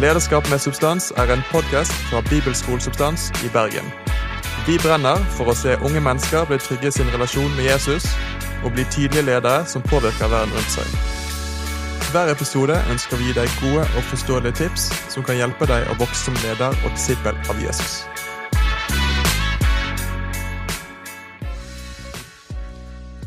Lederskap 0.00 0.50
med 0.50 0.58
substans 0.58 1.12
er 1.16 1.32
en 1.32 1.42
podkast 1.50 1.92
fra 1.92 2.20
Bibelskolesubstans 2.20 3.30
i 3.44 3.48
Bergen. 3.52 3.86
Vi 4.66 4.76
brenner 4.82 5.22
for 5.38 5.48
å 5.48 5.54
se 5.56 5.72
unge 5.80 6.02
mennesker 6.04 6.44
bli 6.50 6.58
trygge 6.60 6.90
i 6.90 6.92
sin 6.92 7.08
relasjon 7.14 7.48
med 7.56 7.64
Jesus 7.64 8.04
og 8.64 8.74
bli 8.76 8.84
tydelige 8.92 9.24
ledere 9.24 9.64
som 9.64 9.86
påvirker 9.88 10.28
verden 10.28 10.52
rundt 10.52 10.74
seg. 10.74 10.92
Hver 12.12 12.28
episode 12.34 12.76
ønsker 12.92 13.16
vi 13.16 13.24
å 13.24 13.32
gi 13.32 13.38
deg 13.40 13.56
gode 13.62 13.88
og 13.96 14.06
forståelige 14.12 14.58
tips 14.60 14.90
som 15.14 15.24
kan 15.24 15.40
hjelpe 15.40 15.64
deg 15.72 15.88
å 15.88 15.96
vokse 15.96 16.28
som 16.28 16.36
leder 16.44 16.76
og 16.84 16.92
disippel 16.92 17.40
av 17.48 17.64
Jesus. 17.64 18.02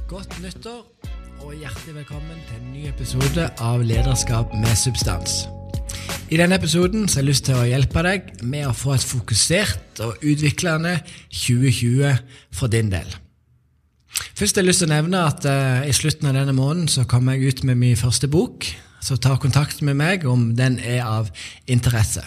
Godt 0.09 0.37
nyttår 0.43 0.83
og 1.39 1.55
hjertelig 1.55 2.03
velkommen 2.03 2.43
til 2.45 2.59
en 2.61 2.73
ny 2.75 2.91
episode 2.93 3.53
av 3.57 3.81
Lederskap 3.81 4.53
med 4.53 4.77
substans. 4.77 5.47
I 6.29 6.37
denne 6.37 6.59
episoden 6.59 7.07
så 7.09 7.17
har 7.17 7.23
jeg 7.23 7.29
lyst 7.31 7.47
til 7.47 7.57
å 7.57 7.65
hjelpe 7.65 8.01
deg 8.05 8.27
med 8.45 8.67
å 8.69 8.75
få 8.77 8.93
et 8.93 9.05
fokusert 9.05 10.01
og 10.05 10.21
utviklende 10.21 10.99
2020 11.33 12.19
for 12.53 12.69
din 12.69 12.91
del. 12.93 13.09
Først 14.37 14.59
har 14.59 14.61
jeg 14.61 14.69
lyst 14.69 14.83
til 14.83 14.91
å 14.91 14.93
nevne 14.93 15.23
at 15.25 15.47
uh, 15.49 15.81
i 15.89 15.95
slutten 15.95 16.29
av 16.29 16.37
denne 16.37 16.53
måneden 16.53 16.85
så 16.91 17.07
kommer 17.09 17.33
jeg 17.33 17.55
ut 17.55 17.63
med 17.65 17.81
min 17.81 17.97
første 17.97 18.29
bok, 18.29 18.67
så 19.01 19.17
ta 19.17 19.39
kontakt 19.41 19.81
med 19.81 19.97
meg 19.97 20.27
om 20.29 20.51
den 20.53 20.77
er 20.77 21.01
av 21.07 21.33
interesse. 21.65 22.21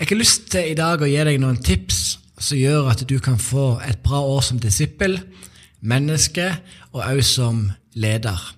Jeg 0.00 0.10
har 0.10 0.18
lyst 0.18 0.50
til 0.50 0.72
i 0.72 0.76
dag 0.78 0.98
å 0.98 1.10
gi 1.10 1.22
deg 1.30 1.38
noen 1.38 1.62
tips 1.62 2.02
som 2.34 2.58
gjør 2.58 2.90
at 2.96 3.06
du 3.06 3.18
kan 3.22 3.38
få 3.38 3.76
et 3.86 4.02
bra 4.02 4.24
år 4.26 4.42
som 4.42 4.58
disippel, 4.58 5.20
menneske 5.86 6.50
og 6.90 7.04
også 7.04 7.30
som 7.30 7.66
leder. 7.94 8.57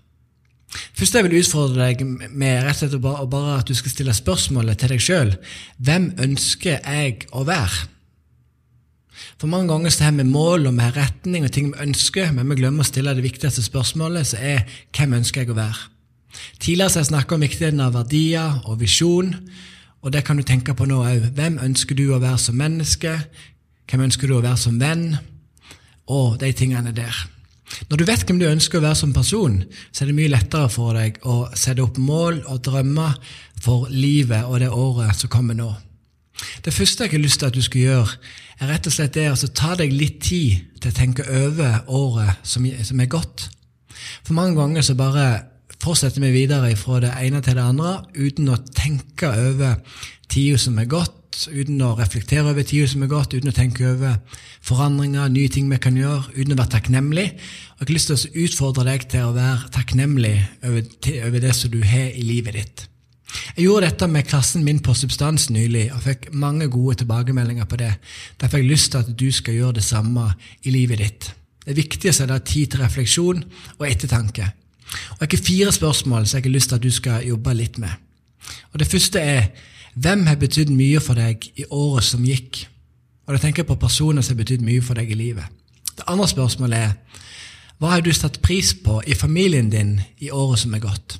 Først 1.01 1.15
jeg 1.17 1.25
vil 1.25 1.39
utfordre 1.41 1.87
deg 1.89 2.03
med 2.05 2.59
rett 2.61 2.75
og 2.75 2.91
slett 2.91 3.01
bare, 3.01 3.23
bare 3.33 3.55
at 3.63 3.71
du 3.71 3.73
skal 3.73 3.89
stille 3.95 4.13
spørsmålet 4.13 4.83
til 4.83 4.91
deg 4.93 5.01
sjøl. 5.01 5.31
Hvem 5.80 6.11
ønsker 6.21 6.77
jeg 6.77 7.23
å 7.33 7.47
være? 7.49 7.87
For 9.41 9.49
mange 9.49 9.73
ganger 9.73 9.95
så 9.95 10.05
har 10.05 10.19
vi 10.19 10.27
mål 10.29 10.69
og 10.69 10.77
vi 10.77 10.85
har 10.85 10.99
retning 10.99 11.47
og 11.49 11.55
ting 11.57 11.71
vi 11.73 11.87
ønsker, 11.87 12.35
men 12.37 12.52
vi 12.52 12.59
glemmer 12.61 12.85
å 12.85 12.91
stille 12.91 13.16
det 13.16 13.24
viktigste 13.24 13.65
spørsmålet, 13.65 14.29
som 14.29 14.45
er 14.45 14.69
hvem 14.93 15.16
ønsker 15.23 15.47
jeg 15.47 15.55
å 15.55 15.59
være? 15.63 15.89
Tidligere 16.61 16.93
har 16.93 17.01
jeg 17.01 17.13
snakket 17.15 17.37
om 17.39 17.49
viktigheten 17.49 17.83
av 17.87 17.96
verdier 17.96 18.61
og 18.69 18.80
visjon, 18.85 19.33
og 20.05 20.13
det 20.13 20.27
kan 20.29 20.37
du 20.37 20.45
tenke 20.45 20.77
på 20.77 20.85
nå 20.85 21.01
òg. 21.01 21.30
Hvem 21.33 21.63
ønsker 21.65 21.96
du 21.96 22.11
å 22.13 22.21
være 22.21 22.45
som 22.45 22.61
menneske? 22.61 23.17
Hvem 23.89 24.05
ønsker 24.11 24.29
du 24.29 24.37
å 24.37 24.45
være 24.45 24.61
som 24.69 24.77
venn? 24.77 25.15
Og 26.13 26.37
de 26.45 26.52
tingene 26.52 26.93
der. 26.93 27.24
Når 27.90 28.01
du 28.01 28.04
vet 28.09 28.24
hvem 28.26 28.40
du 28.40 28.49
ønsker 28.49 28.80
å 28.80 28.85
være 28.85 28.99
som 28.99 29.13
person, 29.15 29.60
så 29.93 30.02
er 30.02 30.10
det 30.10 30.16
mye 30.18 30.32
lettere 30.32 30.71
for 30.73 30.96
deg 30.96 31.21
å 31.26 31.45
sette 31.59 31.85
opp 31.85 32.01
mål 32.02 32.43
og 32.51 32.62
drømmer 32.66 33.16
for 33.62 33.88
livet 33.93 34.49
og 34.49 34.60
det 34.62 34.71
året 34.74 35.16
som 35.16 35.32
kommer 35.32 35.59
nå. 35.59 35.71
Det 36.65 36.73
første 36.73 37.04
jeg 37.04 37.15
har 37.15 37.23
lyst 37.23 37.43
til 37.43 37.51
at 37.51 37.57
du 37.57 37.62
skal 37.62 37.85
gjøre, 37.85 38.18
er 38.60 38.73
rett 38.73 38.88
og 38.88 38.95
slett 38.95 39.16
det 39.16 39.29
å 39.32 39.52
ta 39.57 39.74
deg 39.79 39.93
litt 39.93 40.21
tid 40.24 40.80
til 40.80 40.93
å 40.93 40.96
tenke 40.96 41.24
over 41.24 41.80
året 41.93 42.43
som, 42.46 42.66
som 42.85 43.01
er 43.01 43.12
gått. 43.12 43.46
For 44.24 44.37
mange 44.37 44.57
ganger 44.57 44.84
så 44.84 44.96
bare 44.96 45.27
fortsetter 45.80 46.23
vi 46.24 46.32
videre 46.34 46.74
fra 46.77 47.01
det 47.05 47.12
ene 47.21 47.40
til 47.45 47.57
det 47.57 47.65
andre 47.65 47.95
uten 48.16 48.52
å 48.52 48.60
tenke 48.77 49.30
over 49.30 49.80
tida 50.30 50.60
som 50.60 50.79
er 50.80 50.88
gått, 50.90 51.20
uten 51.49 51.80
å 51.80 51.95
reflektere 51.99 52.51
over 52.51 52.66
tida 52.66 52.88
som 52.91 53.05
er 53.05 53.10
gått, 53.10 53.33
uten 53.33 53.52
å 53.52 53.57
tenke 53.57 53.87
over 53.88 54.19
forandringer, 54.66 55.30
nye 55.33 55.49
ting 55.52 55.71
vi 55.71 55.79
kan 55.80 55.96
gjøre, 55.96 56.35
uten 56.37 56.52
å 56.52 56.59
være 56.59 56.74
takknemlig. 56.77 57.27
Og 57.79 57.83
jeg 57.83 57.88
har 57.88 57.95
lyst 57.96 58.10
til 58.10 58.19
å 58.19 58.45
utfordre 58.45 58.87
deg 58.91 59.09
til 59.09 59.30
å 59.30 59.35
være 59.37 59.73
takknemlig 59.73 60.37
over, 60.66 60.85
over 61.30 61.45
det 61.46 61.57
som 61.57 61.73
du 61.73 61.80
har 61.87 62.13
i 62.13 62.27
livet 62.27 62.59
ditt. 62.59 62.87
Jeg 63.57 63.65
gjorde 63.65 63.87
dette 63.87 64.09
med 64.11 64.27
klassen 64.27 64.65
min 64.66 64.81
på 64.83 64.94
Substans 64.99 65.49
nylig 65.55 65.87
og 65.94 66.03
fikk 66.03 66.31
mange 66.34 66.66
gode 66.72 67.00
tilbakemeldinger 67.03 67.69
på 67.71 67.78
det. 67.78 67.93
Derfor 68.41 68.59
har 68.59 68.65
jeg 68.65 68.72
lyst 68.72 68.91
til 68.93 69.05
at 69.05 69.12
du 69.22 69.28
skal 69.33 69.57
gjøre 69.57 69.78
det 69.78 69.87
samme 69.87 70.33
i 70.67 70.75
livet 70.75 70.99
ditt. 70.99 71.31
Det 71.65 71.75
er 71.75 71.78
viktig 71.78 72.11
å 72.11 72.17
sette 72.17 72.39
tid 72.49 72.72
til 72.72 72.83
refleksjon 72.83 73.45
og 73.78 73.87
ettertanke. 73.87 74.53
Og 75.19 75.22
Jeg 75.22 75.39
har 75.39 75.47
fire 75.47 75.72
spørsmål 75.72 76.27
som 76.27 76.39
jeg 76.39 76.49
har 76.49 76.57
lyst 76.57 76.72
til 76.72 76.81
at 76.81 76.83
du 76.83 76.91
skal 76.91 77.27
jobbe 77.27 77.55
litt 77.55 77.78
med. 77.78 77.93
Og 78.72 78.78
Det 78.78 78.89
første 78.91 79.21
er 79.21 79.51
hvem 79.95 80.27
har 80.27 80.39
betydd 80.39 80.71
mye 80.75 81.01
for 81.03 81.19
deg 81.19 81.47
i 81.59 81.67
året 81.71 82.06
som 82.06 82.25
gikk? 82.25 82.65
Og 83.27 83.34
da 83.34 83.41
tenker 83.43 83.62
jeg 83.62 83.71
på 83.71 83.78
personer 83.81 84.23
som 84.23 84.37
har 84.37 84.45
betydd 84.45 84.62
mye 84.67 84.83
for 84.84 84.99
deg 84.99 85.11
i 85.11 85.19
livet. 85.19 85.47
Det 85.97 86.06
andre 86.11 86.28
spørsmålet 86.31 86.78
er 86.78 87.27
hva 87.81 87.95
har 87.95 88.05
du 88.05 88.12
satt 88.12 88.43
pris 88.45 88.75
på 88.77 88.99
i 89.09 89.17
familien 89.17 89.71
din 89.73 89.95
i 90.21 90.28
året 90.31 90.61
som 90.61 90.75
er 90.77 90.83
gått? 90.84 91.17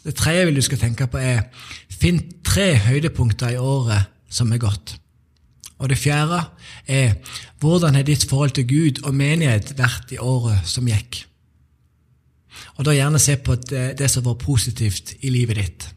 Det 0.00 0.14
tredje 0.16 0.46
vil 0.48 0.56
du 0.56 0.62
skal 0.64 0.80
tenke 0.80 1.04
på, 1.12 1.20
er 1.20 1.50
finn 1.92 2.22
tre 2.46 2.72
høydepunkter 2.80 3.52
i 3.52 3.60
året 3.60 4.08
som 4.32 4.52
er 4.54 4.62
gått. 4.62 4.94
Og 5.80 5.90
det 5.92 5.98
fjerde 6.00 6.40
er 6.88 7.18
hvordan 7.60 7.96
har 7.96 8.06
ditt 8.08 8.24
forhold 8.28 8.56
til 8.56 8.68
Gud 8.68 9.02
og 9.04 9.16
menighet 9.16 9.74
vært 9.76 10.12
i 10.16 10.20
året 10.20 10.64
som 10.68 10.88
gikk? 10.88 11.26
Og 12.78 12.84
da 12.88 12.96
gjerne 12.96 13.20
se 13.20 13.36
på 13.36 13.56
det, 13.60 13.98
det 14.00 14.08
som 14.12 14.24
var 14.24 14.40
positivt 14.40 15.14
i 15.20 15.32
livet 15.32 15.60
ditt. 15.60 15.88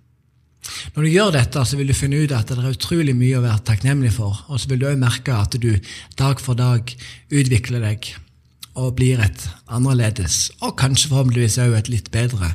Når 0.95 1.03
du 1.03 1.09
gjør 1.09 1.31
dette, 1.35 1.63
så 1.65 1.77
vil 1.79 1.89
du 1.89 1.95
finne 1.97 2.21
ut 2.23 2.33
at 2.35 2.49
det 2.49 2.59
er 2.59 2.75
utrolig 2.75 3.15
mye 3.17 3.39
å 3.39 3.43
være 3.43 3.65
takknemlig 3.67 4.13
for, 4.15 4.43
og 4.47 4.61
så 4.61 4.71
vil 4.71 4.81
du 4.81 4.87
òg 4.89 5.01
merke 5.01 5.35
at 5.35 5.57
du 5.59 5.71
dag 6.19 6.41
for 6.43 6.59
dag 6.59 6.93
utvikler 7.33 7.83
deg 7.83 8.13
og 8.79 8.95
blir 8.97 9.21
et 9.21 9.43
annerledes, 9.69 10.51
og 10.63 10.77
kanskje 10.79 11.11
forhåpentligvis 11.11 11.59
òg 11.61 11.75
et 11.77 11.91
litt 11.93 12.09
bedre 12.13 12.53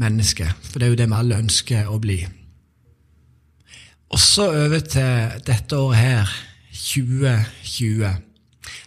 menneske. 0.00 0.46
For 0.70 0.78
det 0.78 0.86
er 0.86 0.94
jo 0.94 1.00
det 1.02 1.10
vi 1.10 1.18
alle 1.18 1.40
ønsker 1.44 1.90
å 1.92 1.98
bli. 2.00 2.22
Og 4.12 4.20
så 4.20 4.48
over 4.48 4.80
til 4.84 5.42
dette 5.46 5.76
året 5.76 6.00
her, 6.00 6.32
2020. 6.72 8.08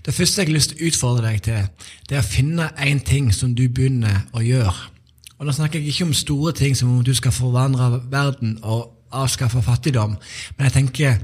Det 0.05 0.13
første 0.13 0.41
jeg 0.41 0.49
har 0.49 0.55
lyst 0.55 0.73
til 0.73 0.81
å 0.81 0.89
utfordre 0.89 1.29
deg 1.29 1.45
til, 1.45 1.87
det 2.09 2.17
er 2.17 2.23
å 2.23 2.27
finne 2.27 2.69
én 2.81 3.01
ting 3.05 3.31
som 3.33 3.53
du 3.57 3.65
begynner 3.69 4.25
å 4.33 4.43
gjøre. 4.45 4.94
Og 5.39 5.45
Da 5.45 5.51
snakker 5.51 5.79
jeg 5.79 5.87
ikke 5.87 6.03
om 6.03 6.13
store 6.13 6.51
ting 6.55 6.77
som 6.77 6.97
om 6.97 7.03
du 7.03 7.13
skal 7.13 7.31
forvandle 7.31 8.01
verden 8.11 8.59
og 8.63 8.91
avskaffe 9.11 9.61
fattigdom, 9.61 10.17
men 10.57 10.63
jeg 10.63 10.73
tenker 10.73 11.17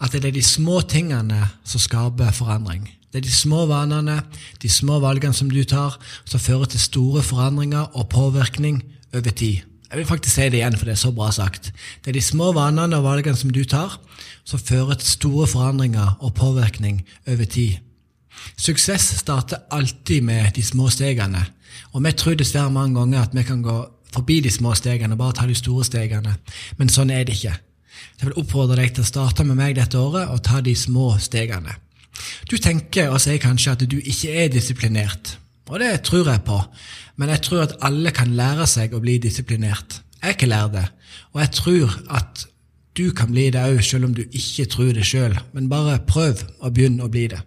at 0.00 0.12
det 0.12 0.24
er 0.24 0.34
de 0.34 0.42
små 0.42 0.80
tingene 0.80 1.48
som 1.64 1.80
skaper 1.80 2.30
forandring. 2.30 2.88
Det 3.12 3.18
er 3.18 3.26
de 3.26 3.32
små 3.32 3.64
vanene, 3.66 4.20
de 4.62 4.68
små 4.68 5.00
valgene 5.00 5.34
som 5.34 5.50
du 5.50 5.62
tar, 5.64 5.96
som 6.24 6.40
fører 6.40 6.64
til 6.70 6.80
store 6.80 7.22
forandringer 7.22 7.96
og 7.96 8.08
påvirkning 8.08 8.82
over 9.14 9.30
tid. 9.30 9.64
Jeg 9.90 9.98
vil 9.98 10.06
faktisk 10.06 10.34
si 10.34 10.48
det 10.52 10.60
igjen, 10.60 10.76
for 10.76 10.84
det 10.84 10.92
er 10.92 11.00
så 11.00 11.10
bra 11.16 11.30
sagt. 11.32 11.72
Det 12.04 12.12
er 12.12 12.18
de 12.18 12.22
små 12.22 12.52
vanene 12.52 12.96
og 12.96 13.06
valgene 13.06 13.36
som 13.36 13.50
du 13.50 13.62
tar, 13.64 13.96
som 14.44 14.60
fører 14.60 15.00
til 15.00 15.08
store 15.08 15.46
forandringer 15.46 16.18
og 16.20 16.34
påvirkning 16.34 17.00
over 17.26 17.44
tid. 17.44 17.80
Suksess 18.56 19.16
starter 19.22 19.64
alltid 19.70 20.22
med 20.22 20.52
de 20.54 20.62
små 20.62 20.90
stegene, 20.92 21.46
og 21.92 22.04
vi 22.04 22.12
tror 22.12 22.36
dessverre 22.38 22.72
mange 22.72 22.98
ganger 22.98 23.24
at 23.24 23.34
vi 23.36 23.44
kan 23.46 23.62
gå 23.64 23.78
forbi 24.14 24.40
de 24.44 24.52
små 24.52 24.74
stegene 24.78 25.14
og 25.14 25.20
bare 25.20 25.36
ta 25.40 25.46
de 25.48 25.56
store 25.56 25.84
stegene, 25.86 26.36
men 26.78 26.92
sånn 26.92 27.12
er 27.12 27.26
det 27.28 27.36
ikke. 27.38 27.56
Jeg 28.18 28.28
vil 28.28 28.40
oppfordre 28.40 28.78
deg 28.80 28.94
til 28.94 29.04
å 29.04 29.10
starte 29.10 29.44
med 29.46 29.58
meg 29.58 29.76
dette 29.78 29.98
året 29.98 30.32
og 30.32 30.42
ta 30.46 30.62
de 30.64 30.74
små 30.78 31.10
stegene. 31.22 31.76
Du 32.50 32.56
tenker 32.58 33.12
og 33.12 33.20
sier 33.22 33.40
kanskje 33.42 33.74
at 33.76 33.84
du 33.86 33.98
ikke 33.98 34.34
er 34.42 34.52
disiplinert, 34.52 35.36
og 35.68 35.82
det 35.82 35.92
tror 36.08 36.30
jeg 36.32 36.44
på, 36.46 36.58
men 37.20 37.32
jeg 37.34 37.44
tror 37.46 37.66
at 37.66 37.76
alle 37.84 38.12
kan 38.14 38.32
lære 38.38 38.66
seg 38.70 38.94
å 38.94 39.02
bli 39.02 39.18
disiplinert. 39.22 40.00
Jeg 40.22 40.34
ikke 40.34 40.50
lært 40.50 40.74
det, 40.74 40.86
og 41.34 41.42
jeg 41.44 41.52
tror 41.60 41.98
at 42.18 42.46
du 42.98 43.12
kan 43.14 43.30
bli 43.30 43.46
det 43.54 43.62
òg, 43.62 43.78
selv 43.86 44.08
om 44.08 44.14
du 44.16 44.24
ikke 44.26 44.66
tror 44.72 44.90
det 44.96 45.06
sjøl, 45.06 45.36
men 45.54 45.70
bare 45.70 46.00
prøv 46.08 46.42
å 46.58 46.72
begynne 46.74 47.06
å 47.06 47.12
bli 47.12 47.28
det. 47.30 47.38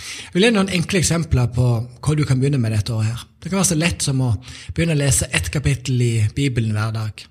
Jeg 0.00 0.34
vil 0.34 0.46
gi 0.46 0.52
noen 0.54 0.72
enkle 0.76 1.00
eksempler 1.00 1.48
på 1.54 1.66
hva 1.80 2.16
du 2.16 2.26
kan 2.28 2.40
begynne 2.40 2.60
med 2.60 2.74
dette 2.76 2.92
året. 2.92 3.08
her. 3.14 3.29
Det 3.40 3.48
kan 3.48 3.56
være 3.56 3.70
så 3.70 3.78
lett 3.78 4.04
som 4.04 4.20
å 4.20 4.30
begynne 4.76 4.94
å 4.96 5.00
lese 5.00 5.28
ett 5.32 5.48
kapittel 5.52 6.00
i 6.04 6.14
Bibelen 6.36 6.74
hver 6.76 6.92
dag. 6.92 7.22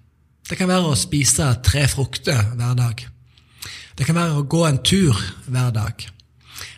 Det 0.50 0.58
kan 0.58 0.70
være 0.70 0.90
å 0.90 0.97
spise 0.97 1.52
tre 1.66 1.84
frukter 1.90 2.40
hver 2.58 2.78
dag. 2.78 3.03
Det 3.94 4.08
kan 4.08 4.17
være 4.17 4.40
å 4.40 4.47
gå 4.50 4.64
en 4.66 4.79
tur 4.82 5.17
hver 5.46 5.70
dag. 5.76 6.06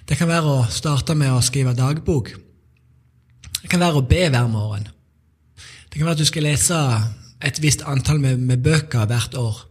Det 0.09 0.17
kan 0.19 0.27
være 0.27 0.55
å 0.57 0.65
starte 0.73 1.15
med 1.15 1.31
å 1.31 1.43
skrive 1.45 1.71
dagbok. 1.77 2.33
Det 3.61 3.69
kan 3.71 3.79
være 3.79 4.01
å 4.01 4.07
be 4.09 4.25
hver 4.25 4.49
morgen. 4.51 4.89
Det 5.87 5.99
kan 5.99 6.09
være 6.09 6.17
at 6.17 6.23
du 6.23 6.27
skal 6.27 6.47
lese 6.49 6.79
et 7.41 7.61
visst 7.63 7.85
antall 7.87 8.19
med, 8.19 8.41
med 8.41 8.63
bøker 8.65 9.07
hvert 9.07 9.37
år. 9.39 9.61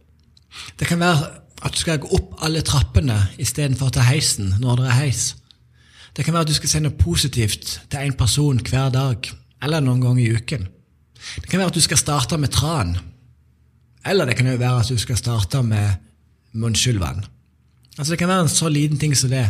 Det 0.79 0.89
kan 0.89 1.01
være 1.01 1.29
at 1.61 1.75
du 1.75 1.77
skal 1.77 2.01
gå 2.01 2.09
opp 2.17 2.39
alle 2.41 2.63
trappene 2.65 3.19
istedenfor 3.41 3.91
å 3.91 3.95
ta 3.99 4.07
heisen 4.07 4.55
når 4.63 4.81
det 4.81 4.89
er 4.89 4.99
heis. 5.03 5.23
Det 6.17 6.25
kan 6.25 6.33
være 6.33 6.47
at 6.47 6.51
du 6.51 6.57
skal 6.57 6.73
sende 6.73 6.95
positivt 6.97 7.77
til 7.91 8.01
en 8.01 8.17
person 8.17 8.59
hver 8.65 8.89
dag, 8.93 9.29
eller 9.63 9.83
noen 9.83 10.01
ganger 10.03 10.23
i 10.23 10.37
uken. 10.37 10.67
Det 11.41 11.49
kan 11.49 11.61
være 11.61 11.73
at 11.73 11.77
du 11.77 11.83
skal 11.83 11.99
starte 12.01 12.39
med 12.41 12.53
tran, 12.53 12.95
eller 14.05 14.25
det 14.25 14.37
kan 14.39 14.49
jo 14.49 14.57
være 14.57 14.81
at 14.81 14.89
du 14.89 14.97
skal 14.97 15.19
starte 15.19 15.61
med 15.63 15.99
munnskyllvann. 16.57 17.21
Altså 17.97 18.13
Det 18.13 18.19
kan 18.19 18.31
være 18.31 18.47
en 18.47 18.49
så 18.49 18.69
liten 18.69 18.97
ting 18.97 19.15
som 19.17 19.29
det, 19.29 19.45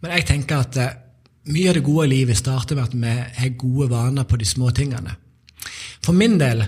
men 0.00 0.12
jeg 0.12 0.26
tenker 0.28 0.62
at 0.62 0.76
eh, 0.76 0.94
mye 1.50 1.70
av 1.70 1.78
det 1.78 1.86
gode 1.86 2.08
livet 2.10 2.38
starter 2.38 2.76
med 2.76 2.84
at 2.84 2.94
vi 2.94 3.40
har 3.40 3.56
gode 3.58 3.88
vaner 3.90 4.26
på 4.28 4.36
de 4.36 4.44
små 4.44 4.70
tingene. 4.70 5.14
For 6.04 6.12
min 6.12 6.38
del 6.38 6.66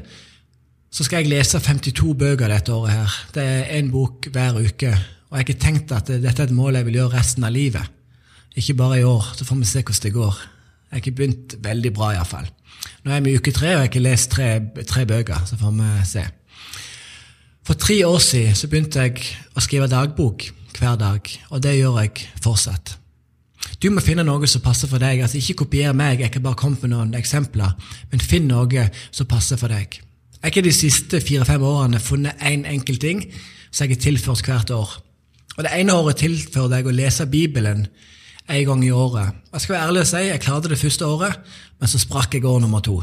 så 0.91 1.05
skal 1.05 1.23
jeg 1.23 1.31
lese 1.35 1.61
52 1.61 2.15
bøker 2.19 2.51
dette 2.51 2.73
året 2.73 2.95
her. 2.95 3.17
Det 3.35 3.45
er 3.45 3.73
én 3.79 3.91
bok 3.93 4.31
hver 4.33 4.57
uke. 4.57 4.93
Og 5.29 5.37
jeg 5.37 5.43
har 5.43 5.45
ikke 5.45 5.61
tenkt 5.61 5.93
at 5.93 6.09
dette 6.09 6.43
er 6.43 6.49
et 6.49 6.57
mål 6.57 6.79
jeg 6.79 6.89
vil 6.89 7.01
gjøre 7.03 7.19
resten 7.19 7.45
av 7.45 7.53
livet. 7.53 7.85
Ikke 8.57 8.79
bare 8.79 9.01
i 9.01 9.05
år, 9.07 9.27
så 9.37 9.45
får 9.45 9.61
vi 9.61 9.69
se 9.69 9.83
hvordan 9.83 10.05
det 10.07 10.15
går. 10.15 10.39
Jeg 10.89 10.97
har 10.97 11.03
ikke 11.03 11.17
begynt 11.19 11.55
veldig 11.65 11.93
bra, 11.93 12.15
iallfall. 12.17 12.49
Nå 13.05 13.13
er 13.13 13.21
vi 13.25 13.35
i 13.35 13.39
uke 13.39 13.53
tre, 13.53 13.69
og 13.69 13.73
jeg 13.75 13.81
har 13.83 13.91
ikke 13.91 14.05
lest 14.05 14.31
tre, 14.33 14.49
tre 14.89 15.05
bøker. 15.07 15.45
Så 15.47 15.59
får 15.61 15.75
vi 15.77 15.89
se. 16.09 16.25
For 17.69 17.77
tre 17.77 17.99
år 18.07 18.23
siden 18.25 18.57
så 18.57 18.71
begynte 18.71 19.05
jeg 19.05 19.21
å 19.53 19.61
skrive 19.61 19.91
dagbok 19.93 20.47
hver 20.79 20.97
dag, 20.97 21.29
og 21.51 21.61
det 21.63 21.77
gjør 21.77 22.01
jeg 22.01 22.25
fortsatt. 22.41 22.95
Du 23.83 23.91
må 23.93 24.01
finne 24.03 24.25
noe 24.25 24.49
som 24.49 24.63
passer 24.65 24.89
for 24.91 25.03
deg. 25.03 25.21
altså 25.21 25.39
Ikke 25.39 25.65
kopier 25.65 25.93
meg, 25.93 26.23
jeg 26.23 26.33
kan 26.33 26.43
bare 26.43 26.59
komme 26.59 26.79
med 26.81 26.95
noen 26.95 27.13
eksempler, 27.19 27.75
men 28.11 28.25
finn 28.25 28.49
noe 28.49 28.89
som 29.11 29.29
passer 29.29 29.61
for 29.61 29.69
deg. 29.69 30.01
Jeg 30.39 30.41
har 30.41 30.55
ikke 30.55 30.65
de 30.65 30.73
siste 30.73 31.21
fire-fem 31.21 31.63
årene 31.67 32.01
funnet 32.01 32.41
én 32.41 32.63
en 32.63 32.79
enkelt 32.79 33.03
ting 33.03 33.25
som 33.71 33.85
jeg 33.85 33.97
har 33.97 34.03
tilført 34.07 34.47
hvert 34.47 34.71
år. 34.71 34.97
Og 35.59 35.65
Det 35.65 35.73
ene 35.75 35.95
året 35.99 36.21
tilførte 36.23 36.79
jeg 36.79 36.87
å 36.87 36.95
lese 36.95 37.27
Bibelen 37.27 37.89
en 38.49 38.65
gang 38.67 38.85
i 38.85 38.91
året. 38.91 39.37
Jeg 39.53 39.61
skal 39.61 39.75
være 39.75 39.87
ærlig 39.89 40.03
og 40.03 40.11
si, 40.11 40.25
jeg 40.29 40.41
klarte 40.41 40.73
det 40.73 40.81
første 40.81 41.07
året, 41.07 41.39
men 41.79 41.91
så 41.91 42.01
sprakk 42.01 42.35
jeg 42.35 42.47
år 42.49 42.61
nummer 42.65 42.81
to. 42.85 43.03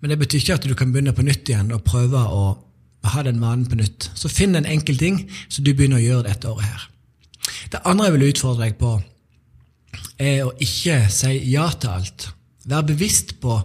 Men 0.00 0.10
det 0.10 0.18
betyr 0.18 0.40
ikke 0.40 0.58
at 0.58 0.68
du 0.68 0.74
kan 0.74 0.92
begynne 0.92 1.14
på 1.14 1.24
nytt 1.26 1.48
igjen 1.48 1.72
og 1.74 1.84
prøve 1.86 2.18
å 2.18 2.44
ha 3.12 3.22
den 3.26 3.40
vanen 3.42 3.66
på 3.68 3.78
nytt. 3.78 4.10
Så 4.18 4.30
finn 4.32 4.56
en 4.58 4.68
enkel 4.68 4.98
ting 4.98 5.24
som 5.48 5.64
du 5.64 5.72
begynner 5.74 6.00
å 6.00 6.06
gjøre 6.06 6.28
dette 6.30 6.50
året 6.50 6.66
her. 6.66 6.88
Det 7.72 7.82
andre 7.88 8.08
jeg 8.08 8.16
vil 8.16 8.28
utfordre 8.30 8.66
deg 8.66 8.78
på, 8.80 8.92
er 10.22 10.44
å 10.46 10.54
ikke 10.62 10.98
si 11.12 11.34
ja 11.52 11.68
til 11.74 11.96
alt. 11.96 12.28
Vær 12.68 12.86
bevisst 12.86 13.36
på 13.42 13.58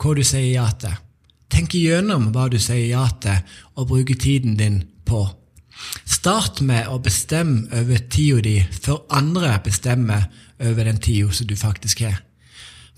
hva 0.00 0.14
du 0.16 0.22
sier 0.26 0.50
ja 0.52 0.66
til. 0.80 0.94
Tenk 1.50 1.74
igjennom 1.74 2.30
hva 2.34 2.48
du 2.50 2.58
sier 2.62 2.86
ja 2.92 3.06
til, 3.22 3.42
og 3.74 3.90
bruke 3.90 4.14
tiden 4.18 4.56
din 4.58 4.82
på. 5.06 5.24
Start 6.04 6.60
med 6.66 6.90
å 6.90 6.98
bestemme 7.02 7.66
over 7.74 8.02
tida 8.12 8.42
di 8.44 8.56
før 8.84 9.02
andre 9.16 9.54
bestemmer 9.64 10.28
over 10.60 10.84
den 10.84 11.00
tida 11.00 11.32
som 11.32 11.46
du 11.46 11.56
faktisk 11.56 12.04
har. 12.06 12.20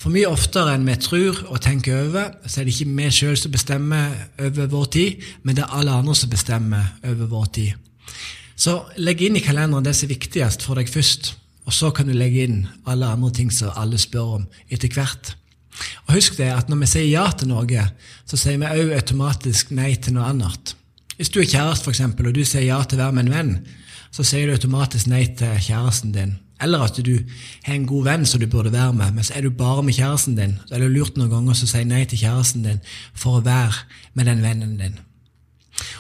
For 0.03 0.11
mye 0.11 0.27
oftere 0.27 0.73
enn 0.75 0.87
vi 0.87 0.97
tror 0.99 1.45
og 1.47 1.61
tenker 1.63 2.09
over, 2.09 2.33
så 2.47 2.61
er 2.61 2.67
det 2.67 2.75
ikke 2.75 2.95
vi 2.97 3.11
sjøl 3.15 3.37
som 3.39 3.53
bestemmer 3.55 4.17
over 4.43 4.71
vår 4.73 4.89
tid, 4.97 5.29
men 5.43 5.55
det 5.57 5.63
er 5.63 5.77
alle 5.79 5.95
andre 5.95 6.17
som 6.19 6.33
bestemmer 6.33 6.97
over 7.07 7.31
vår 7.31 7.53
tid. 7.55 7.77
Så 8.59 8.81
legg 8.99 9.23
inn 9.23 9.39
i 9.39 9.45
kalenderen 9.45 9.87
det 9.87 9.95
som 9.95 10.09
er 10.09 10.17
viktigst 10.17 10.67
for 10.67 10.79
deg 10.79 10.91
først, 10.91 11.37
og 11.67 11.75
så 11.77 11.93
kan 11.95 12.11
du 12.11 12.17
legge 12.19 12.43
inn 12.49 12.65
alle 12.91 13.13
andre 13.15 13.31
ting 13.37 13.53
som 13.55 13.71
alle 13.79 14.01
spør 14.01 14.41
om 14.41 14.49
etter 14.69 14.91
hvert. 14.91 15.37
Og 16.07 16.17
Husk 16.17 16.37
det 16.41 16.51
at 16.53 16.69
når 16.69 16.83
vi 16.83 16.91
sier 16.91 17.09
ja 17.09 17.25
til 17.31 17.53
noe, 17.53 17.87
så 18.27 18.39
sier 18.39 18.59
vi 18.61 18.69
òg 18.83 18.93
automatisk 18.99 19.71
nei 19.77 19.95
til 20.03 20.19
noe 20.19 20.29
annet. 20.35 20.75
Hvis 21.17 21.31
du 21.31 21.41
er 21.41 21.49
kjæreste, 21.49 21.93
eksempel, 21.93 22.29
og 22.29 22.35
du 22.35 22.43
sier 22.45 22.67
ja 22.67 22.81
til 22.83 22.99
å 22.99 23.05
være 23.05 23.17
med 23.17 23.29
en 23.29 23.35
venn, 23.37 23.53
så 24.13 24.27
sier 24.27 24.49
du 24.49 24.57
automatisk 24.57 25.09
nei 25.13 25.25
til 25.39 25.55
kjæresten 25.63 26.13
din. 26.15 26.35
Eller 26.63 26.85
at 26.85 26.99
du 27.05 27.15
har 27.65 27.75
en 27.75 27.87
god 27.87 28.05
venn 28.07 28.27
som 28.29 28.41
du 28.41 28.47
burde 28.47 28.73
være 28.73 28.93
med, 28.93 29.17
men 29.17 29.25
så 29.25 29.35
er 29.37 29.47
du 29.47 29.51
bare 29.51 29.83
med 29.83 29.97
kjæresten 29.97 30.37
din. 30.37 30.59
Så 30.67 30.77
er 30.77 30.85
det 30.85 30.91
lurt 30.93 31.17
noen 31.17 31.31
ganger 31.31 31.57
å 31.57 31.71
si 31.71 31.85
nei 31.89 32.05
til 32.07 32.21
kjæresten 32.23 32.67
din 32.67 32.83
for 33.15 33.41
å 33.41 33.47
være 33.47 33.87
med 34.15 34.31
den 34.31 34.45
vennen 34.45 34.77
din. 34.79 35.01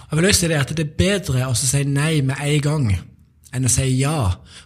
Og 0.07 0.13
jeg 0.13 0.21
vil 0.21 0.29
også 0.29 0.45
si 0.45 0.51
det 0.53 0.61
at 0.61 0.75
det 0.77 0.87
er 0.87 0.99
bedre 0.99 1.49
å 1.49 1.57
si 1.59 1.83
nei 1.89 2.21
med 2.23 2.39
en 2.39 2.63
gang 2.63 2.87
enn 3.53 3.69
å 3.69 3.73
si 3.73 3.89
ja 3.99 4.17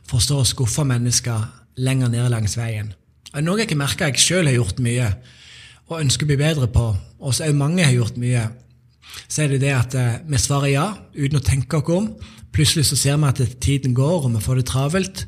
for 0.07 0.23
så 0.23 0.43
å 0.43 0.49
skuffe 0.49 0.85
mennesker 0.87 1.47
lenger 1.81 2.13
ned 2.13 2.31
langs 2.33 2.57
veien. 2.59 2.93
Og 3.35 3.43
Noe 3.45 3.61
jeg 3.61 3.69
ikke 3.69 3.81
merker 3.81 4.11
jeg 4.11 4.23
sjøl 4.23 4.49
har 4.49 4.57
gjort 4.57 4.79
mye 4.85 5.11
og 5.87 6.01
ønsker 6.01 6.27
å 6.27 6.31
bli 6.31 6.39
bedre 6.41 6.69
på, 6.73 6.87
og 6.97 7.35
så 7.35 7.47
òg 7.47 7.59
mange 7.59 7.85
har 7.85 7.95
gjort 7.95 8.17
mye, 8.19 8.47
så 9.29 9.45
er 9.45 9.55
det 9.55 9.63
det 9.63 9.75
at 9.75 9.95
eh, 9.99 10.17
vi 10.27 10.41
svarer 10.41 10.73
ja 10.73 10.87
uten 11.15 11.39
å 11.39 11.45
tenke 11.45 11.79
oss 11.79 11.93
om. 11.95 12.09
Plutselig 12.55 12.89
så 12.89 12.99
ser 12.99 13.21
vi 13.21 13.29
at 13.29 13.43
tiden 13.63 13.95
går, 13.95 14.27
og 14.27 14.35
vi 14.35 14.43
får 14.43 14.61
det 14.61 14.67
travelt. 14.71 15.23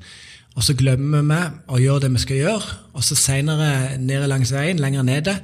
Og 0.59 0.65
så 0.67 0.75
glemmer 0.75 1.23
vi 1.23 1.39
å 1.71 1.79
gjøre 1.79 2.07
det 2.07 2.15
vi 2.17 2.21
skal 2.25 2.41
gjøre, 2.41 2.77
og 2.99 3.05
så 3.07 3.15
senere 3.15 3.99
nede 4.03 4.27
langs 4.27 4.51
veien, 4.51 4.81
lenger 4.83 5.05
nede, 5.07 5.37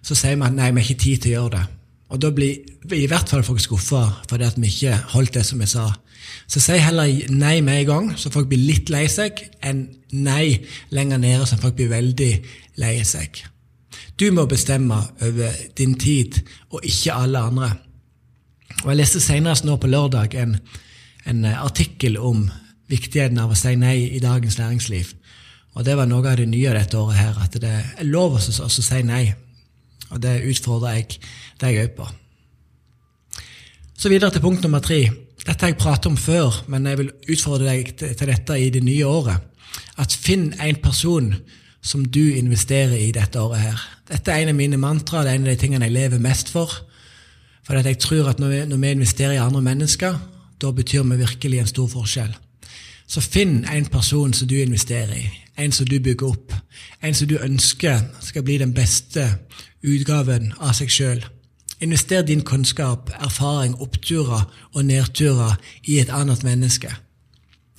så 0.00 0.16
sier 0.16 0.38
vi 0.38 0.46
at 0.46 0.56
nei, 0.56 0.70
vi 0.72 0.80
har 0.80 0.88
ikke 0.88 1.02
tid 1.02 1.20
til 1.20 1.34
å 1.34 1.34
gjøre 1.34 1.58
det. 1.58 1.64
Og 2.14 2.22
da 2.22 2.30
blir 2.32 2.94
i 2.96 3.08
hvert 3.10 3.28
fall 3.28 3.44
folk 3.44 3.60
skuffa 3.60 4.02
fordi 4.30 4.46
at 4.46 4.56
vi 4.60 4.70
ikke 4.70 4.96
holdt 5.12 5.36
det 5.36 5.44
som 5.44 5.60
vi 5.60 5.68
sa. 5.68 5.88
Så 6.48 6.62
si 6.64 6.78
heller 6.80 7.10
nei 7.32 7.58
med 7.64 7.82
en 7.82 7.90
gang, 7.90 8.08
så 8.16 8.32
folk 8.32 8.48
blir 8.48 8.62
litt 8.64 8.92
lei 8.92 9.04
seg, 9.12 9.42
enn 9.64 9.86
nei 10.16 10.62
lenger 10.94 11.20
nede, 11.20 11.44
så 11.48 11.60
folk 11.60 11.76
blir 11.76 11.92
veldig 11.92 12.32
lei 12.80 12.96
seg. 13.04 13.44
Du 14.20 14.30
må 14.32 14.46
bestemme 14.48 14.96
over 15.24 15.62
din 15.76 15.96
tid, 16.00 16.40
og 16.72 16.84
ikke 16.86 17.20
alle 17.20 17.44
andre. 17.50 17.70
Og 18.84 18.92
Jeg 18.92 19.00
leste 19.00 19.20
senest 19.20 19.68
nå 19.68 19.76
på 19.80 19.90
lørdag 19.92 20.36
en, 20.40 20.56
en 21.28 21.48
artikkel 21.52 22.16
om 22.16 22.46
viktigheten 22.90 23.38
av 23.40 23.52
å 23.52 23.58
si 23.58 23.74
nei 23.80 23.96
i 24.16 24.20
dagens 24.22 24.58
næringsliv. 24.58 25.14
Og 25.74 25.84
Det 25.84 25.96
var 25.96 26.06
noe 26.06 26.30
av 26.30 26.36
det 26.38 26.46
nye 26.48 26.74
dette 26.74 26.98
året 26.98 27.18
her, 27.18 27.38
at 27.42 27.56
det 27.60 27.70
er 27.98 28.04
lov 28.06 28.36
å 28.36 28.40
si 28.40 29.02
nei. 29.02 29.34
Og 30.10 30.20
det 30.22 30.44
utfordrer 30.46 31.00
jeg 31.00 31.18
deg 31.58 31.80
òg 31.82 31.96
på. 31.96 32.06
Så 33.98 34.08
videre 34.08 34.30
til 34.30 34.42
punkt 34.44 34.62
nummer 34.62 34.82
tre. 34.84 35.08
Dette 35.44 35.60
har 35.64 35.72
jeg 35.72 35.80
pratet 35.80 36.06
om 36.06 36.16
før, 36.16 36.62
men 36.68 36.86
jeg 36.86 36.98
vil 37.00 37.10
utfordre 37.34 37.72
deg 37.72 37.92
til 37.98 38.30
dette 38.30 38.58
i 38.58 38.70
det 38.70 38.82
nye 38.84 39.06
året. 39.06 39.42
At 39.98 40.14
finn 40.14 40.52
en 40.60 40.78
person 40.82 41.32
som 41.84 42.04
du 42.04 42.22
investerer 42.34 42.96
i 42.96 43.12
dette 43.12 43.40
året 43.40 43.60
her. 43.60 43.82
Dette 44.08 44.32
er 44.32 44.44
en 44.44 44.54
av 44.54 44.58
mine 44.58 44.78
mantra, 44.80 45.22
det 45.24 45.34
er 45.34 45.40
en 45.40 45.48
av 45.48 45.52
de 45.52 45.60
tingene 45.60 45.88
jeg 45.88 45.96
lever 45.96 46.22
mest 46.22 46.52
for. 46.52 46.70
For 47.64 47.76
jeg 47.80 48.00
tror 48.00 48.30
at 48.30 48.40
når 48.40 48.76
vi 48.76 48.90
investerer 48.92 49.36
i 49.36 49.42
andre 49.42 49.62
mennesker, 49.64 50.16
da 50.60 50.72
betyr 50.72 51.04
vi 51.10 51.20
virkelig 51.20 51.60
en 51.60 51.70
stor 51.70 51.90
forskjell. 51.92 52.32
Så 53.06 53.20
finn 53.20 53.64
en 53.64 53.86
person 53.86 54.32
som 54.32 54.48
du 54.48 54.56
investerer 54.56 55.14
i, 55.14 55.30
en 55.58 55.72
som 55.72 55.86
du 55.86 55.98
bygger 56.00 56.26
opp, 56.26 56.54
en 57.02 57.14
som 57.14 57.28
du 57.28 57.36
ønsker 57.38 58.00
skal 58.20 58.42
bli 58.42 58.58
den 58.58 58.74
beste 58.74 59.26
utgaven 59.84 60.52
av 60.58 60.72
seg 60.78 60.90
sjøl. 60.90 61.24
Invester 61.84 62.22
din 62.22 62.44
kunnskap, 62.46 63.10
erfaring, 63.20 63.74
oppturer 63.80 64.46
og 64.72 64.84
nedturer 64.84 65.58
i 65.84 65.98
et 66.00 66.10
annet 66.10 66.44
menneske. 66.44 66.90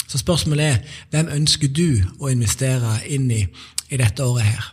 Så 0.08 0.18
spørsmålet 0.18 0.66
er 0.66 1.00
hvem 1.10 1.32
ønsker 1.34 1.68
du 1.68 2.04
å 2.20 2.30
investere 2.30 3.00
inn 3.10 3.32
i 3.32 3.46
i 3.90 3.98
dette 3.98 4.24
året 4.24 4.46
her? 4.46 4.72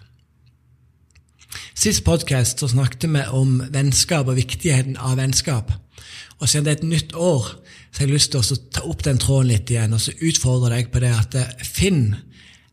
Sist 1.74 2.04
podkast 2.04 2.60
snakket 2.68 3.08
vi 3.10 3.24
om 3.32 3.62
vennskap 3.72 4.28
og 4.28 4.36
viktigheten 4.36 4.96
av 4.96 5.16
vennskap. 5.16 5.72
Og 6.38 6.48
siden 6.48 6.64
det 6.64 6.72
er 6.72 6.76
et 6.80 6.88
nytt 6.88 7.14
år, 7.14 7.48
så 7.92 8.02
jeg 8.02 8.08
har 8.08 8.14
lyst 8.14 8.32
til 8.32 8.40
å 8.40 8.60
ta 8.72 8.84
opp 8.88 9.02
den 9.04 9.20
tråden 9.20 9.52
litt 9.52 9.70
igjen 9.70 9.92
og 9.92 10.00
så 10.00 10.14
utfordre 10.24 10.72
deg 10.72 10.88
på 10.92 11.02
det 11.04 11.12
at 11.12 11.36
finn 11.68 12.14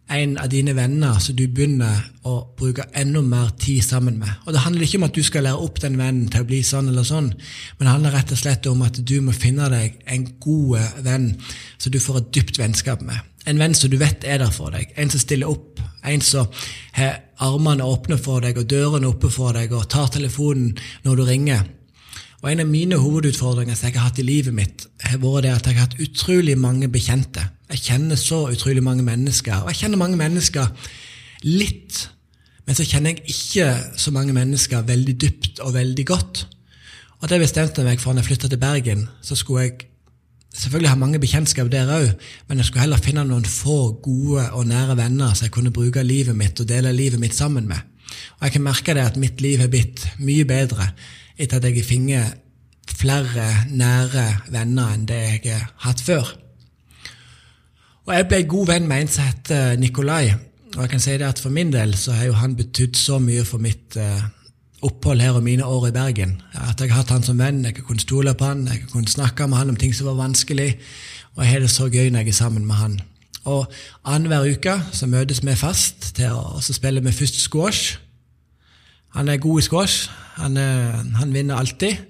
en 0.10 0.38
av 0.42 0.50
dine 0.50 0.74
venner 0.74 1.20
som 1.22 1.36
du 1.38 1.44
begynner 1.46 2.00
å 2.26 2.40
bruke 2.58 2.88
enda 2.98 3.22
mer 3.22 3.52
tid 3.62 3.84
sammen 3.86 4.18
med. 4.18 4.32
Og 4.48 4.54
Det 4.54 4.64
handler 4.64 4.86
ikke 4.86 4.98
om 4.98 5.06
at 5.06 5.16
du 5.16 5.24
skal 5.24 5.46
lære 5.46 5.66
opp 5.66 5.82
den 5.84 6.00
vennen 6.00 6.30
til 6.34 6.42
å 6.42 6.48
bli 6.50 6.62
sånn 6.66 6.90
eller 6.90 7.06
sånn, 7.06 7.30
men 7.78 7.86
det 7.86 7.94
handler 7.94 8.16
rett 8.18 8.34
og 8.34 8.42
slett 8.42 8.70
om 8.72 8.82
at 8.86 8.98
du 8.98 9.20
må 9.22 9.36
finne 9.38 9.70
deg 9.70 10.00
en 10.10 10.26
god 10.42 11.04
venn 11.06 11.30
som 11.78 11.94
du 11.94 12.00
får 12.02 12.24
et 12.24 12.32
dypt 12.40 12.60
vennskap 12.62 13.06
med. 13.06 13.20
En 13.46 13.62
venn 13.62 13.78
som 13.78 13.92
du 13.92 13.98
vet 14.02 14.26
er 14.26 14.42
der 14.42 14.54
for 14.54 14.74
deg, 14.74 14.90
en 14.98 15.14
som 15.14 15.22
stiller 15.22 15.50
opp, 15.50 15.80
en 16.04 16.22
som 16.26 16.50
har 16.98 17.22
armene 17.46 17.86
åpne 17.86 18.18
for 18.18 18.42
deg 18.42 18.58
og 18.58 18.70
dørene 18.70 19.10
oppe 19.10 19.30
for 19.32 19.54
deg 19.54 19.74
og 19.78 19.88
tar 19.94 20.10
telefonen 20.16 20.74
når 21.06 21.22
du 21.22 21.28
ringer. 21.30 21.68
Og 22.40 22.52
En 22.52 22.62
av 22.64 22.70
mine 22.72 22.96
hovedutfordringer 22.96 23.76
som 23.76 23.90
jeg 23.90 23.98
har 24.00 24.08
hatt 24.08 24.20
i 24.22 24.24
livet 24.24 24.56
mitt, 24.56 24.86
har 25.04 25.20
vært 25.20 25.44
det 25.44 25.52
at 25.52 25.66
jeg 25.68 25.76
har 25.76 25.90
hatt 25.90 26.00
utrolig 26.00 26.56
mange 26.58 26.88
bekjente. 26.88 27.44
Jeg 27.74 27.84
kjenner 27.84 28.16
så 28.16 28.46
utrolig 28.48 28.84
mange 28.84 29.04
mennesker, 29.04 29.66
og 29.66 29.74
jeg 29.74 29.82
kjenner 29.82 30.00
mange 30.00 30.20
mennesker 30.20 30.72
litt. 31.44 32.06
Men 32.66 32.78
så 32.80 32.86
kjenner 32.88 33.12
jeg 33.12 33.36
ikke 33.36 33.68
så 34.00 34.16
mange 34.16 34.34
mennesker 34.34 34.88
veldig 34.88 35.18
dypt 35.20 35.60
og 35.66 35.76
veldig 35.76 36.08
godt. 36.08 36.46
Og 37.20 37.28
det 37.28 37.42
bestemte 37.44 37.84
jeg 37.84 37.90
meg 37.90 38.00
for 38.00 38.16
når 38.16 38.24
jeg 38.24 38.30
flytta 38.32 38.54
til 38.54 38.64
Bergen. 38.64 39.06
Så 39.22 39.36
skulle 39.36 39.68
jeg 39.68 39.90
selvfølgelig 40.56 40.94
ha 40.94 41.04
mange 41.04 41.20
bekjentskap 41.20 41.68
der 41.72 41.92
òg, 41.92 42.10
men 42.48 42.62
jeg 42.62 42.70
skulle 42.70 42.88
heller 42.88 43.04
finne 43.04 43.28
noen 43.28 43.46
få 43.46 44.00
gode 44.00 44.48
og 44.56 44.70
nære 44.72 44.96
venner 44.98 45.36
som 45.36 45.50
jeg 45.50 45.58
kunne 45.58 45.76
bruke 45.76 46.08
livet 46.08 46.40
mitt 46.40 46.64
og 46.64 46.72
dele 46.72 46.96
livet 46.96 47.20
mitt 47.20 47.36
sammen 47.36 47.68
med. 47.68 47.84
Og 48.40 48.48
jeg 48.48 48.56
kan 48.56 48.70
merke 48.72 48.96
det 48.96 49.04
at 49.04 49.20
mitt 49.20 49.42
liv 49.44 49.60
har 49.60 49.68
blitt 49.68 50.08
mye 50.24 50.48
bedre 50.48 50.94
etter 51.40 51.58
at 51.58 51.68
jeg 51.70 51.80
har 51.80 51.88
funnet 51.88 52.46
flere 53.00 53.48
nære 53.70 54.26
venner 54.52 54.94
enn 54.94 55.08
det 55.08 55.20
jeg 55.20 55.54
har 55.54 55.70
hatt 55.86 56.02
før. 56.04 56.34
Og 58.10 58.16
Jeg 58.16 58.28
ble 58.28 58.44
god 58.50 58.68
venn 58.68 58.88
med 58.90 59.04
en 59.04 59.12
som 59.14 59.28
heter 59.28 59.78
Nikolai. 59.78 60.34
Og 60.76 60.82
jeg 60.82 60.90
kan 60.90 61.02
si 61.02 61.12
det 61.18 61.28
at 61.28 61.40
For 61.40 61.54
min 61.54 61.72
del 61.74 61.96
så 61.98 62.12
har 62.18 62.26
jo 62.26 62.34
han 62.34 62.56
betydd 62.56 62.98
så 62.98 63.20
mye 63.22 63.46
for 63.46 63.62
mitt 63.62 63.98
uh, 63.98 64.24
opphold 64.82 65.22
her 65.22 65.38
og 65.38 65.44
mine 65.44 65.66
år 65.66 65.88
i 65.88 65.92
Bergen. 65.92 66.42
At 66.54 66.82
jeg 66.82 66.90
har 66.90 67.04
hatt 67.04 67.14
han 67.14 67.24
som 67.24 67.40
venn, 67.40 67.64
jeg 67.66 67.76
har 67.76 67.86
kunnet 67.86 68.02
stole 68.02 68.34
på 68.34 68.46
han, 68.46 68.68
jeg 68.68 68.82
har 68.82 68.92
kunnet 68.92 69.10
snakke 69.10 69.48
med 69.48 69.58
han 69.58 69.70
om 69.70 69.76
ting 69.76 69.96
som 69.96 70.08
var 70.08 70.18
vanskelig. 70.18 70.78
Og 71.36 71.44
jeg 71.44 71.52
har 71.52 71.60
det 71.60 71.70
så 71.70 71.90
gøy 71.90 72.10
når 72.10 72.20
jeg 72.20 72.28
er 72.28 72.42
sammen 72.42 72.66
med 72.66 72.76
han. 72.76 73.00
Og 73.46 73.72
Annenhver 74.06 74.50
uke 74.52 74.82
så 74.92 75.08
møtes 75.08 75.46
vi 75.46 75.56
fast 75.56 76.16
til 76.16 76.34
å 76.34 76.62
spille 76.62 77.02
med 77.02 77.14
først 77.14 77.42
squash. 77.42 77.98
Han 79.16 79.30
er 79.30 79.42
god 79.42 79.60
i 79.60 79.66
squash. 79.66 80.10
Han, 80.40 80.58
er, 80.58 81.02
han 81.20 81.34
vinner 81.34 81.60
alltid. 81.60 82.06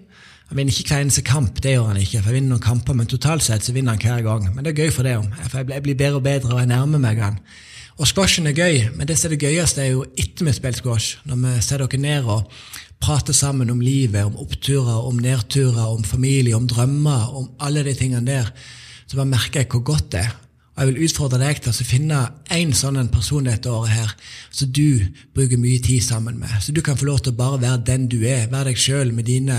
Han 0.50 0.58
vinner 0.58 0.74
ikke 0.74 0.96
hver 0.96 1.04
eneste 1.06 1.22
kamp, 1.22 1.60
det 1.62 1.76
gjør 1.76 1.92
han 1.92 1.98
ikke, 2.02 2.24
for 2.24 2.32
jeg 2.32 2.40
vinner 2.40 2.56
noen 2.56 2.64
kamper, 2.64 2.96
men 2.98 3.10
totalt 3.10 3.46
sett 3.46 3.68
så 3.68 3.74
vinner 3.76 3.94
han 3.94 4.02
hver 4.02 4.24
gang. 4.26 4.48
Men 4.50 4.66
det 4.66 4.72
er 4.72 4.80
gøy 4.82 4.94
for 4.96 5.06
det, 5.06 5.14
for 5.46 5.62
jeg 5.62 5.84
blir 5.86 5.98
bedre 6.00 6.18
og 6.18 6.26
bedre, 6.26 6.56
og 6.56 6.64
jeg 6.64 6.72
nærmer 6.72 7.04
meg 7.04 7.22
han. 7.22 7.38
Og 8.00 8.10
squashen 8.10 8.50
er 8.50 8.56
gøy, 8.58 8.88
men 8.96 9.06
det 9.06 9.20
som 9.20 9.30
er 9.30 9.36
det 9.36 9.44
gøyeste, 9.44 9.84
er 9.84 9.92
jo 9.94 10.08
etter 10.18 10.48
vi 10.48 10.56
spiller 10.56 10.82
squash, 10.82 11.20
når 11.30 11.42
vi 11.44 11.54
setter 11.62 11.86
dere 11.86 12.02
ned 12.02 12.32
og 12.34 12.50
prater 13.04 13.38
sammen 13.38 13.70
om 13.70 13.84
livet, 13.84 14.24
om 14.26 14.42
oppturer, 14.42 15.06
om 15.06 15.22
nedturer, 15.22 15.86
om 15.86 16.02
familie, 16.08 16.58
om 16.58 16.66
drømmer, 16.68 17.30
om 17.36 17.52
alle 17.62 17.86
de 17.86 17.94
tingene 18.00 18.26
der, 18.26 18.50
så 19.06 19.20
bare 19.20 19.30
merker 19.30 19.62
jeg 19.62 19.70
hvor 19.70 19.86
godt 19.92 20.10
det 20.16 20.26
er. 20.26 20.34
Og 20.80 20.86
jeg 20.86 20.94
vil 20.94 21.10
utfordre 21.10 21.42
deg 21.42 21.58
til 21.60 21.74
å 21.74 21.84
finne 21.84 22.18
én 22.56 22.70
sånn 22.72 23.10
person 23.12 23.44
dette 23.44 23.68
året 23.68 23.92
her, 23.92 24.12
som 24.48 24.70
du 24.72 25.02
bruker 25.36 25.60
mye 25.60 25.82
tid 25.84 26.06
sammen 26.06 26.38
med. 26.40 26.54
Så 26.64 26.72
du 26.72 26.80
kan 26.80 26.96
få 26.96 27.10
lov 27.10 27.20
til 27.20 27.34
å 27.34 27.40
bare 27.42 27.58
være 27.60 27.82
den 27.90 28.06
du 28.08 28.22
er, 28.24 28.46
være 28.48 28.70
deg 28.70 28.80
sjøl 28.80 29.12
med 29.12 29.28
dine 29.28 29.58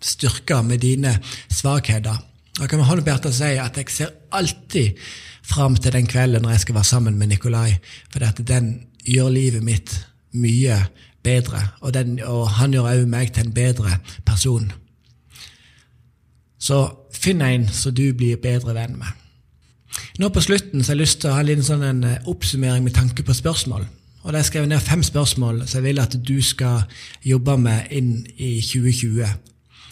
styrker, 0.00 0.62
med 0.64 0.80
dine 0.80 1.18
svakheter. 1.52 2.22
Jeg 2.56 2.70
kan 2.72 2.80
med 2.80 2.88
hånden 2.88 3.04
på 3.04 3.12
hjertet 3.12 3.36
si 3.36 3.50
at 3.60 3.76
jeg 3.76 3.92
ser 3.92 4.14
alltid 4.32 5.04
fram 5.44 5.76
til 5.76 5.92
den 5.92 6.08
kvelden 6.08 6.40
når 6.40 6.56
jeg 6.56 6.64
skal 6.64 6.78
være 6.78 6.88
sammen 6.88 7.20
med 7.20 7.34
Nikolai, 7.34 7.76
for 8.08 8.24
den 8.40 8.72
gjør 9.04 9.28
livet 9.36 9.66
mitt 9.66 9.92
mye 10.32 10.80
bedre, 11.20 11.60
og, 11.82 11.92
den, 11.92 12.16
og 12.24 12.48
han 12.56 12.72
gjør 12.72 12.88
òg 12.94 13.04
meg 13.12 13.36
til 13.36 13.44
en 13.44 13.52
bedre 13.52 14.00
person. 14.24 14.72
Så 16.56 16.80
finn 17.12 17.44
en 17.44 17.68
som 17.68 17.92
du 17.92 18.06
blir 18.16 18.40
bedre 18.40 18.72
venn 18.72 18.96
med. 19.04 19.25
Nå 20.16 20.28
på 20.32 20.40
slutten 20.40 20.80
så 20.80 20.92
har 20.92 20.96
jeg 20.96 21.02
lyst 21.02 21.18
til 21.20 21.28
å 21.28 21.34
ha 21.36 21.42
en 21.42 21.48
liten 21.50 21.66
sånn 21.66 21.82
en 21.84 22.04
eh, 22.08 22.28
oppsummering 22.30 22.84
med 22.86 22.94
tanke 22.96 23.24
på 23.26 23.34
spørsmål. 23.36 23.84
Og 24.24 24.32
Der 24.32 24.42
skrev 24.42 24.64
jeg 24.64 24.70
ned 24.72 24.80
fem 24.80 25.02
spørsmål 25.04 25.66
som 25.68 25.78
jeg 25.78 25.84
vil 25.84 26.00
at 26.00 26.16
du 26.28 26.38
skal 26.42 26.86
jobbe 27.22 27.58
med 27.60 27.92
inn 27.92 28.24
i 28.36 28.56
2020. 28.64 29.28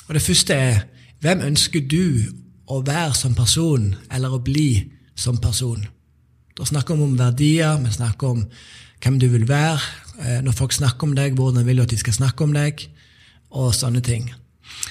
Og 0.08 0.14
Det 0.14 0.22
første 0.24 0.54
er 0.54 0.80
hvem 1.20 1.44
ønsker 1.44 1.84
du 1.84 2.24
å 2.66 2.80
være 2.80 3.12
som 3.14 3.36
person, 3.36 3.94
eller 4.10 4.32
å 4.32 4.40
bli 4.40 4.88
som 5.14 5.36
person? 5.36 5.84
Da 6.56 6.64
snakker 6.64 6.96
vi 6.96 7.04
om 7.04 7.18
verdier, 7.20 7.76
vi 7.84 7.92
snakker 7.92 8.32
om 8.32 8.42
hvem 9.04 9.20
du 9.20 9.28
vil 9.28 9.46
være. 9.48 9.78
Eh, 10.24 10.40
når 10.40 10.56
folk 10.56 10.72
snakker 10.72 11.04
om 11.04 11.14
deg, 11.14 11.36
hvordan 11.36 11.66
vil 11.68 11.76
du 11.76 11.84
at 11.84 11.92
de 11.92 12.00
skal 12.00 12.16
snakke 12.16 12.48
om 12.48 12.56
deg? 12.56 12.88
Og 13.52 13.74
sånne 13.76 14.00
ting. 14.00 14.32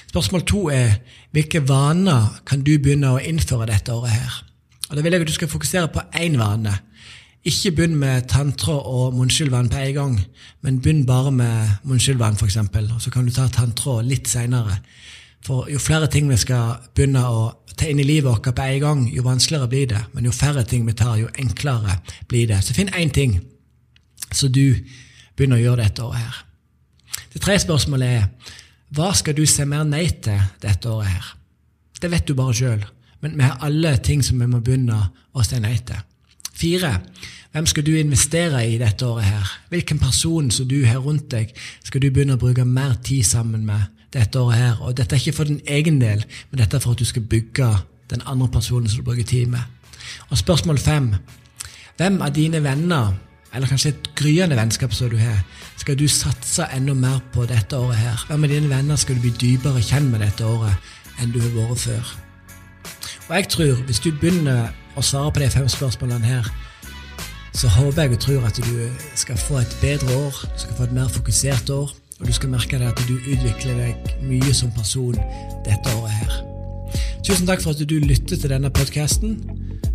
Spørsmål 0.06 0.46
to 0.46 0.68
er 0.70 1.00
hvilke 1.34 1.66
vaner 1.66 2.38
kan 2.46 2.62
du 2.62 2.76
begynne 2.78 3.16
å 3.16 3.22
innføre 3.22 3.72
dette 3.74 3.92
året 3.92 4.14
her? 4.14 4.44
Og 4.90 4.96
Da 4.96 5.02
vil 5.02 5.12
jeg 5.12 5.20
at 5.20 5.26
du 5.26 5.32
skal 5.32 5.48
fokusere 5.48 5.88
på 5.88 6.00
én 6.16 6.38
vane. 6.38 6.74
Ikke 7.44 7.72
begynn 7.76 7.96
med 7.96 8.28
tantra 8.28 8.72
og 8.72 9.14
munnskyllvann 9.14 9.68
på 9.68 9.76
en 9.76 9.94
gang, 9.94 10.20
men 10.62 10.80
begynn 10.80 11.06
bare 11.06 11.32
med 11.32 11.68
munnskyllvann, 11.84 12.36
f.eks. 12.36 12.56
Og 12.56 13.02
så 13.02 13.10
kan 13.10 13.26
du 13.26 13.32
ta 13.32 13.48
tantra 13.48 14.00
litt 14.02 14.28
seinere. 14.28 14.78
For 15.44 15.68
jo 15.68 15.78
flere 15.78 16.08
ting 16.08 16.28
vi 16.30 16.36
skal 16.40 16.78
begynne 16.96 17.20
å 17.20 17.52
ta 17.76 17.88
inn 17.90 18.00
i 18.00 18.06
livet 18.06 18.30
vårt 18.30 18.54
på 18.56 18.64
en 18.64 18.80
gang, 18.80 19.02
jo 19.12 19.24
vanskeligere 19.26 19.68
blir 19.68 19.90
det. 19.92 20.00
Men 20.14 20.24
jo 20.24 20.32
færre 20.32 20.64
ting 20.64 20.86
vi 20.86 20.96
tar, 20.96 21.18
jo 21.20 21.28
enklere 21.38 21.98
blir 22.28 22.48
det. 22.48 22.62
Så 22.64 22.76
finn 22.76 22.92
én 22.96 23.12
ting 23.12 23.42
så 24.32 24.48
du 24.48 24.74
begynner 25.36 25.60
å 25.60 25.64
gjøre 25.64 25.84
dette 25.84 26.04
året 26.04 26.22
her. 26.22 26.42
Det 27.34 27.42
tredje 27.42 27.64
spørsmålet 27.66 28.16
er 28.18 28.54
hva 28.94 29.10
skal 29.16 29.34
du 29.36 29.44
se 29.48 29.66
mer 29.66 29.84
nei 29.86 30.06
til 30.22 30.38
dette 30.62 30.90
året 30.90 31.10
her? 31.10 31.32
Det 32.00 32.10
vet 32.12 32.28
du 32.28 32.34
bare 32.38 32.54
sjøl. 32.54 32.84
Men 33.24 33.38
vi 33.38 33.46
har 33.46 33.62
alle 33.64 33.96
ting 34.04 34.20
som 34.24 34.36
vi 34.40 34.46
må 34.46 34.58
begynne 34.60 34.98
å 35.32 35.42
si 35.46 35.56
nei 35.56 35.78
til. 35.88 35.96
Fire. 36.54 36.98
Hvem 37.54 37.66
skal 37.70 37.86
du 37.86 37.94
investere 37.96 38.60
i 38.68 38.76
dette 38.78 39.06
året 39.06 39.24
her? 39.24 39.52
Hvilken 39.72 39.98
person 39.98 40.50
som 40.52 40.68
du 40.68 40.82
har 40.84 41.00
rundt 41.00 41.30
deg, 41.32 41.54
skal 41.86 42.02
du 42.02 42.10
begynne 42.10 42.36
å 42.36 42.42
bruke 42.42 42.66
mer 42.68 42.98
tid 43.06 43.24
sammen 43.24 43.64
med 43.64 43.86
dette 44.12 44.40
året 44.42 44.60
her? 44.60 44.82
Og 44.84 44.96
dette 44.98 45.16
er 45.16 45.22
ikke 45.22 45.38
for 45.38 45.48
din 45.48 45.62
egen 45.64 46.02
del, 46.02 46.24
men 46.50 46.60
dette 46.60 46.76
er 46.76 46.84
for 46.84 46.92
at 46.92 47.00
du 47.00 47.08
skal 47.08 47.24
bygge 47.30 47.70
den 48.12 48.26
andre 48.28 48.50
personen 48.58 48.92
som 48.92 49.00
du 49.00 49.06
bruker 49.06 49.24
tid 49.24 49.48
med. 49.54 49.62
Og 50.28 50.36
spørsmål 50.38 50.82
fem. 50.82 51.14
Hvem 51.96 52.20
av 52.26 52.34
dine 52.36 52.60
venner, 52.60 53.14
eller 53.54 53.70
kanskje 53.70 53.94
et 53.94 54.10
gryende 54.18 54.58
vennskap 54.58 54.92
som 54.92 55.08
du 55.08 55.16
har, 55.22 55.40
skal 55.80 55.96
du 55.96 56.04
satse 56.10 56.68
enda 56.76 56.92
mer 56.92 57.22
på 57.32 57.48
dette 57.48 57.78
året 57.78 58.02
her? 58.02 58.26
Hvem 58.28 58.44
av 58.44 58.52
dine 58.52 58.68
venner 58.68 59.00
skal 59.00 59.16
du 59.16 59.24
bli 59.24 59.32
dypere 59.40 59.80
kjent 59.80 60.12
med 60.12 60.26
dette 60.26 60.44
året 60.44 60.92
enn 61.22 61.32
du 61.32 61.40
har 61.40 61.56
vært 61.56 61.86
før? 61.86 62.14
Og 63.28 63.36
jeg 63.36 63.48
tror, 63.48 63.74
hvis 63.86 64.00
du 64.04 64.10
begynner 64.20 64.68
å 64.96 65.02
svare 65.02 65.32
på 65.32 65.40
de 65.40 65.50
fem 65.50 65.68
spørsmålene 65.68 66.28
her, 66.28 66.48
så 67.56 67.70
håper 67.72 68.02
jeg 68.02 68.16
og 68.16 68.20
tror 68.20 68.46
at 68.48 68.58
du 68.60 68.80
skal 69.16 69.38
få 69.40 69.60
et 69.62 69.76
bedre 69.80 70.16
år, 70.26 70.40
du 70.44 70.60
skal 70.60 70.76
få 70.76 70.88
et 70.88 70.92
mer 70.92 71.08
fokusert 71.08 71.70
år, 71.70 71.94
og 72.20 72.26
du 72.26 72.32
skal 72.36 72.52
merke 72.52 72.78
deg 72.78 72.90
at 72.90 73.00
du 73.08 73.14
utvikler 73.16 73.80
deg 73.80 74.12
mye 74.28 74.52
som 74.54 74.72
person 74.76 75.16
dette 75.64 75.96
året 75.96 76.12
her. 76.18 76.36
Tusen 77.24 77.48
takk 77.48 77.64
for 77.64 77.72
at 77.72 77.80
du 77.88 77.96
lytter 78.04 78.36
til 78.36 78.52
denne 78.52 78.68
podkasten. 78.70 79.38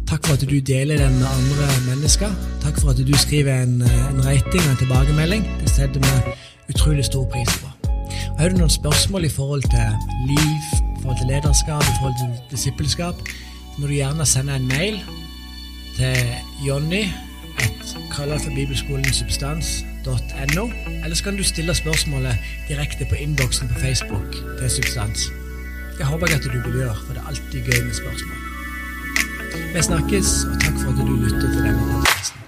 Takk 0.10 0.26
for 0.26 0.34
at 0.34 0.42
du 0.50 0.58
deler 0.66 0.98
den 0.98 1.20
med 1.20 1.30
andre 1.30 1.70
mennesker. 1.86 2.34
Takk 2.64 2.82
for 2.82 2.96
at 2.96 3.02
du 3.06 3.14
skriver 3.22 3.62
en, 3.62 3.84
en 3.86 4.24
rating 4.26 4.64
og 4.66 4.72
en 4.74 4.82
tilbakemelding. 4.82 5.46
Det 5.62 5.70
setter 5.70 6.02
vi 6.02 6.34
utrolig 6.74 7.06
stor 7.06 7.30
pris 7.30 7.60
på. 7.62 7.70
Og 8.34 8.42
Har 8.42 8.50
du 8.50 8.58
noen 8.58 8.74
spørsmål 8.74 9.30
i 9.30 9.34
forhold 9.36 9.70
til 9.70 10.16
liv, 10.32 10.79
i 11.00 11.02
forhold 11.02 11.18
til 11.18 11.28
lederskap, 11.28 11.84
i 11.84 11.96
forhold 12.00 12.16
til 12.20 12.30
disippelskap, 12.52 13.16
så 13.72 13.76
må 13.78 13.88
du 13.88 13.94
gjerne 13.94 14.26
sende 14.26 14.56
en 14.56 14.68
mail 14.68 15.00
til 15.96 16.16
Jonny 16.68 17.04
for 18.16 18.24
Eller 21.04 21.16
så 21.16 21.24
kan 21.24 21.38
du 21.38 21.44
stille 21.44 21.76
spørsmålet 21.76 22.38
direkte 22.68 23.06
på 23.10 23.16
innboksen 23.16 23.68
på 23.68 23.80
Facebook 23.80 24.32
til 24.60 24.70
Substans. 24.70 25.32
Det 25.98 26.06
håper 26.06 26.28
jeg 26.28 26.36
at 26.36 26.44
du 26.44 26.50
vil 26.50 26.80
gjøre, 26.80 26.96
for 27.06 27.14
det 27.14 27.22
er 27.22 27.28
alltid 27.28 27.60
gøy 27.66 27.86
med 27.86 27.94
spørsmål. 27.94 28.38
Vi 29.76 29.82
snakkes, 29.82 30.28
og 30.52 30.62
takk 30.62 30.76
for 30.80 30.90
at 30.92 30.98
du 31.08 31.16
lytter 31.16 31.40
til 31.40 31.64
denne. 31.64 32.39